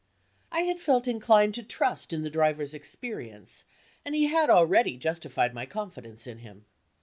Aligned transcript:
I 0.51 0.61
had 0.61 0.79
felt 0.79 1.07
inclined 1.07 1.53
to 1.53 1.61
trust 1.61 2.11
in 2.11 2.23
the 2.23 2.31
driver's 2.31 2.73
experience, 2.73 3.65
and 4.03 4.15
he 4.15 4.23
had 4.25 4.49
already 4.49 4.97
justified 4.97 5.53
my 5.53 5.67
confidence 5.67 6.25
in 6.25 6.39
him. 6.39 6.65